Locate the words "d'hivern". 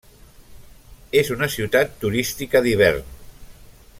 2.67-3.15